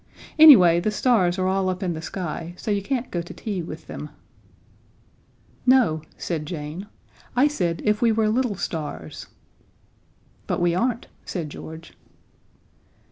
[0.39, 3.61] Anyway, the stars are all up in the sky, so you can't go to tea
[3.61, 4.09] with them."
[5.63, 6.87] "No," said Jane.
[7.35, 9.27] "I said if we were little stars."
[10.47, 11.93] "But we aren't," said George.